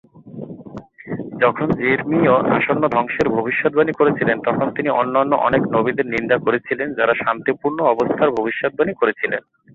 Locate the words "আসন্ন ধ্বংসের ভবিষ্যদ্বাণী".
2.55-3.93